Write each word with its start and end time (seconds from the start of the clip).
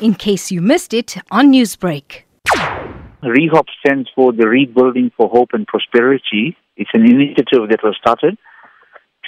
in 0.00 0.14
case 0.14 0.50
you 0.50 0.60
missed 0.60 0.92
it 0.92 1.16
on 1.30 1.52
Newsbreak. 1.52 2.22
REHOP 3.22 3.66
stands 3.80 4.08
for 4.14 4.32
the 4.32 4.46
Rebuilding 4.46 5.10
for 5.16 5.28
Hope 5.28 5.50
and 5.52 5.66
Prosperity. 5.66 6.56
It's 6.76 6.90
an 6.92 7.04
initiative 7.04 7.68
that 7.70 7.82
was 7.82 7.96
started 8.00 8.38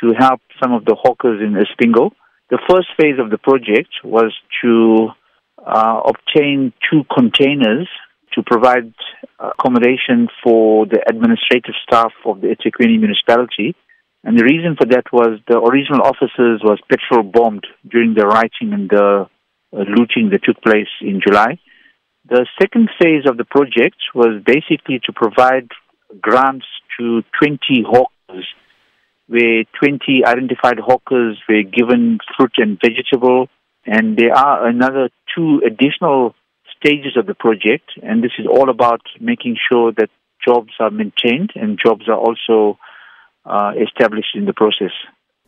to 0.01 0.13
help 0.19 0.41
some 0.63 0.73
of 0.73 0.85
the 0.85 0.95
hawkers 0.95 1.41
in 1.41 1.55
Isipingo. 1.55 2.13
The 2.51 2.59
first 2.69 2.89
phase 2.99 3.19
of 3.19 3.31
the 3.31 3.39
project 3.39 3.91
was 4.05 4.33
to 4.63 5.09
uh, 5.67 6.01
obtain 6.07 6.73
two 6.91 7.03
containers 7.13 7.89
to 8.35 8.43
provide 8.43 8.93
accommodation 9.41 10.29
for 10.43 10.87
the 10.87 11.03
administrative 11.09 11.75
staff 11.83 12.13
of 12.25 12.41
the 12.41 12.49
eThekwini 12.49 12.99
municipality. 13.01 13.75
And 14.23 14.39
the 14.39 14.45
reason 14.45 14.77
for 14.77 14.87
that 14.87 15.05
was 15.13 15.41
the 15.49 15.59
original 15.59 16.03
offices 16.03 16.61
was 16.63 16.79
petrol 16.89 17.25
bombed 17.25 17.67
during 17.89 18.15
the 18.15 18.27
rioting 18.27 18.73
and 18.73 18.89
the 18.91 19.27
looting 19.73 20.31
that 20.31 20.43
took 20.45 20.63
place 20.63 20.89
in 21.01 21.21
July. 21.27 21.59
The 22.29 22.47
second 22.61 22.91
phase 23.01 23.25
of 23.27 23.37
the 23.37 23.45
project 23.45 23.97
was 24.15 24.43
basically 24.45 25.01
to 25.07 25.13
provide 25.13 25.69
grants 26.21 26.67
to 26.99 27.23
20 27.43 27.59
hawkers, 27.87 28.47
where 29.27 29.65
20 29.79 30.25
identified 30.27 30.79
hawkers 30.79 31.39
were 31.49 31.63
given 31.63 32.19
fruit 32.37 32.53
and 32.59 32.79
vegetable. 32.83 33.49
And 33.87 34.17
there 34.17 34.35
are 34.35 34.67
another 34.67 35.09
two 35.35 35.63
additional 35.67 36.35
stages 36.77 37.17
of 37.17 37.27
the 37.27 37.35
project, 37.35 37.91
and 38.03 38.23
this 38.23 38.33
is 38.39 38.47
all 38.47 38.71
about 38.71 39.01
making 39.21 39.57
sure 39.71 39.93
that 39.93 40.11
jobs 40.47 40.73
are 40.79 40.91
maintained 40.91 41.53
and 41.55 41.79
jobs 41.85 42.09
are 42.09 42.17
also 42.17 42.79
uh, 43.45 43.73
established 43.83 44.35
in 44.35 44.45
the 44.45 44.53
process. 44.53 44.93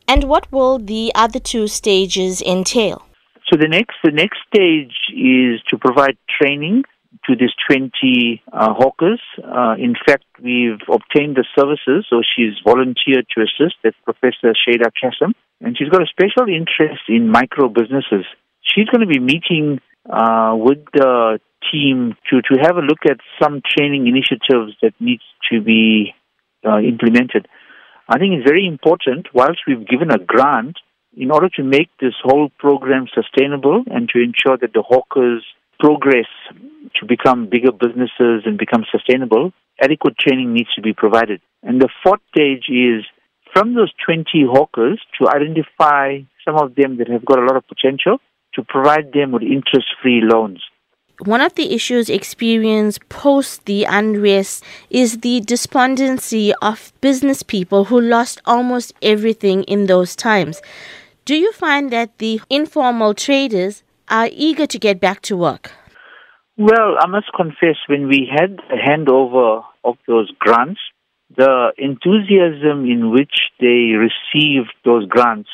And 0.09 0.24
what 0.24 0.51
will 0.51 0.79
the 0.79 1.12
other 1.15 1.38
two 1.38 1.68
stages 1.68 2.43
entail? 2.43 3.07
So 3.50 3.59
the 3.59 3.68
next 3.68 3.96
the 4.04 4.12
next 4.12 4.38
stage 4.46 4.95
is 5.10 5.60
to 5.68 5.78
provide 5.78 6.16
training 6.40 6.84
to 7.27 7.34
these 7.34 7.50
20 7.68 8.42
uh, 8.52 8.73
hawkers. 8.73 9.20
Uh, 9.42 9.74
in 9.76 9.95
fact, 10.07 10.24
we've 10.40 10.79
obtained 10.88 11.37
the 11.37 11.45
services, 11.59 12.07
so 12.09 12.23
she's 12.23 12.54
volunteered 12.65 13.26
to 13.34 13.42
assist. 13.42 13.74
That's 13.82 13.96
Professor 14.04 14.54
Shaheeda 14.54 14.92
Cassiem, 14.95 15.34
and 15.60 15.76
she's 15.76 15.88
got 15.88 16.02
a 16.02 16.07
special 16.07 16.48
interest 16.48 17.02
in 17.09 17.29
micro 17.29 17.68
businesses. 17.68 18.24
She's 18.62 18.87
going 18.87 19.01
to 19.01 19.09
be 19.09 19.18
meeting 19.18 19.80
uh, 20.09 20.54
with 20.57 20.85
the 20.95 21.40
team 21.73 22.14
to, 22.30 22.42
to 22.42 22.60
have 22.62 22.76
a 22.76 22.80
look 22.80 23.01
at 23.04 23.18
some 23.42 23.60
training 23.76 24.07
initiatives 24.07 24.76
that 24.80 24.95
needs 25.01 25.23
to 25.51 25.60
be 25.60 26.14
uh, 26.64 26.79
implemented. 26.79 27.48
I 28.09 28.18
think 28.18 28.35
it's 28.35 28.48
very 28.48 28.66
important, 28.66 29.29
whilst 29.35 29.60
we've 29.66 29.87
given 29.87 30.10
a 30.10 30.18
grant, 30.18 30.79
in 31.16 31.30
order 31.30 31.49
to 31.49 31.63
make 31.63 31.91
this 32.01 32.15
whole 32.23 32.51
program 32.59 33.07
sustainable 33.15 33.83
and 33.87 34.09
to 34.11 34.19
ensure 34.21 34.57
that 34.59 34.73
the 34.73 34.83
hawkers 34.83 35.45
progress 35.79 36.29
to 36.97 37.07
become 37.07 37.49
bigger 37.49 37.73
businesses 37.73 38.43
and 38.45 38.59
become 38.59 38.85
sustainable, 38.91 39.53
adequate 39.83 40.16
training 40.19 40.53
needs 40.53 40.73
to 40.75 40.83
be 40.83 40.93
provided. 40.93 41.41
And 41.63 41.81
the 41.81 41.88
fourth 42.03 42.21
stage 42.35 42.66
is 42.69 43.05
from 43.53 43.75
those 43.75 43.93
20 44.05 44.25
hawkers 44.49 45.01
to 45.19 45.29
identify 45.29 46.21
some 46.45 46.57
of 46.57 46.75
them 46.75 46.99
that 46.99 47.09
have 47.09 47.25
got 47.25 47.38
a 47.38 47.43
lot 47.43 47.57
of 47.57 47.65
potential 47.66 48.19
to 48.55 48.63
provide 48.63 49.13
them 49.13 49.33
with 49.33 49.43
interest 49.43 49.87
free 50.03 50.21
loans. 50.23 50.63
One 51.25 51.43
of 51.43 51.55
the 51.55 51.75
issues 51.75 52.09
experienced 52.09 53.07
post 53.11 53.66
the 53.66 53.85
unrest 53.85 54.65
is 54.88 55.19
the 55.19 55.43
despondency 55.43 56.55
of 56.63 56.95
business 57.03 57.43
people 57.43 57.85
who 57.87 58.01
lost 58.01 58.41
almost 58.47 58.95
everything 59.03 59.65
in 59.65 59.85
those 59.85 60.16
times. 60.16 60.63
Do 61.24 61.35
you 61.35 61.52
find 61.52 61.90
that 61.93 62.18
the 62.18 62.40
informal 62.49 63.15
traders 63.15 63.82
are 64.09 64.28
eager 64.32 64.66
to 64.66 64.78
get 64.78 65.00
back 65.00 65.21
to 65.22 65.37
work? 65.37 65.72
Well, 66.56 66.97
I 66.99 67.06
must 67.06 67.26
confess, 67.37 67.76
when 67.88 68.09
we 68.09 68.28
had 68.31 68.56
the 68.69 68.76
handover 68.76 69.62
of 69.84 69.97
those 70.06 70.31
grants, 70.38 70.81
the 71.37 71.72
enthusiasm 71.78 72.84
in 72.84 73.10
which 73.12 73.32
they 73.60 73.94
received 73.94 74.72
those 74.84 75.06
grants 75.06 75.48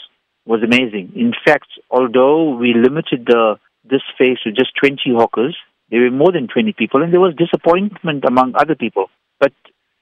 was 0.47 0.63
amazing. 0.63 1.13
In 1.15 1.33
fact, 1.45 1.67
although 1.91 2.57
we 2.57 2.73
limited 2.75 3.27
the 3.27 3.57
this 3.85 4.03
phase 4.19 4.39
to 4.43 4.51
just 4.51 4.73
20 4.83 4.99
hawkers, 5.15 5.57
there 5.91 6.01
were 6.01 6.11
more 6.11 6.33
than 6.33 6.49
20 6.49 6.73
people, 6.73 7.03
and 7.03 7.13
there 7.13 7.21
was 7.21 7.35
disappointment 7.37 8.25
among 8.27 8.55
other 8.57 8.75
people. 8.75 9.07
But 9.39 9.53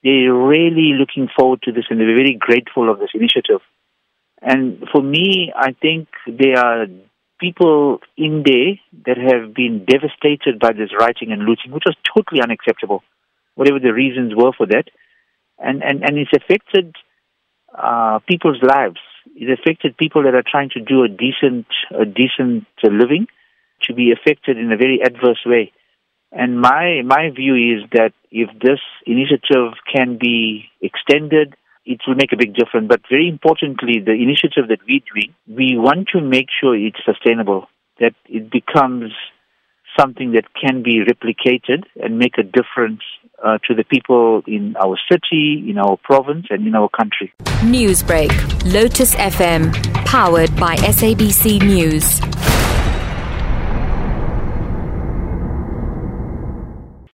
they're 0.03 0.33
really 0.33 0.93
looking 0.97 1.27
forward 1.37 1.61
to 1.63 1.71
this, 1.71 1.85
and 1.89 1.99
they're 1.99 2.15
very 2.15 2.35
grateful 2.39 2.89
of 2.89 2.99
this 2.99 3.11
initiative. 3.13 3.61
And 4.41 4.83
for 4.91 5.01
me, 5.01 5.51
I 5.55 5.71
think 5.73 6.07
there 6.27 6.57
are 6.57 6.85
people 7.39 7.99
in 8.17 8.43
there 8.45 8.75
that 9.05 9.17
have 9.17 9.53
been 9.53 9.85
devastated 9.85 10.59
by 10.59 10.71
this 10.73 10.91
rioting 10.97 11.31
and 11.31 11.41
looting, 11.41 11.71
which 11.71 11.83
was 11.85 11.95
totally 12.15 12.41
unacceptable, 12.41 13.03
whatever 13.55 13.79
the 13.79 13.93
reasons 13.93 14.33
were 14.35 14.51
for 14.57 14.67
that. 14.67 14.85
And, 15.57 15.83
and, 15.83 16.03
and 16.03 16.17
it's 16.17 16.31
affected 16.35 16.95
uh, 17.77 18.19
people's 18.27 18.61
lives. 18.61 18.99
It 19.35 19.49
affected 19.59 19.97
people 19.97 20.23
that 20.23 20.35
are 20.35 20.43
trying 20.49 20.69
to 20.71 20.81
do 20.81 21.03
a 21.03 21.07
decent, 21.07 21.65
a 21.91 22.05
decent 22.05 22.67
living 22.83 23.27
to 23.83 23.93
be 23.93 24.11
affected 24.11 24.57
in 24.57 24.71
a 24.71 24.77
very 24.77 24.99
adverse 25.03 25.43
way. 25.45 25.71
And 26.31 26.59
my, 26.59 27.01
my 27.05 27.29
view 27.35 27.55
is 27.55 27.89
that 27.93 28.11
if 28.31 28.49
this 28.59 28.79
initiative 29.05 29.73
can 29.93 30.17
be 30.19 30.65
extended, 30.81 31.55
it 31.85 32.01
will 32.07 32.15
make 32.15 32.31
a 32.33 32.37
big 32.37 32.53
difference. 32.55 32.87
But 32.87 33.01
very 33.09 33.27
importantly, 33.29 33.99
the 34.03 34.13
initiative 34.13 34.67
that 34.69 34.79
we're 34.87 35.05
doing, 35.13 35.33
we 35.47 35.77
want 35.77 36.09
to 36.13 36.21
make 36.21 36.47
sure 36.59 36.75
it's 36.75 36.99
sustainable, 37.05 37.67
that 37.99 38.13
it 38.27 38.51
becomes 38.51 39.11
something 39.97 40.33
that 40.33 40.45
can 40.59 40.83
be 40.83 40.99
replicated 40.99 41.83
and 42.01 42.19
make 42.19 42.37
a 42.37 42.43
difference 42.43 43.01
uh, 43.43 43.57
to 43.67 43.73
the 43.73 43.83
people 43.83 44.43
in 44.47 44.75
our 44.77 44.97
city, 45.09 45.63
in 45.69 45.77
our 45.77 45.97
province, 45.97 46.47
and 46.49 46.67
in 46.67 46.75
our 46.75 46.89
country. 46.89 47.33
Newsbreak, 47.61 48.31
Lotus 48.73 49.15
FM, 49.15 49.73
powered 50.05 50.55
by 50.57 50.75
SABC 50.77 51.61
News. 51.61 52.19